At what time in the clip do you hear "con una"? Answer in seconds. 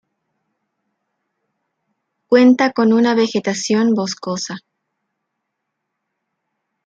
2.73-3.13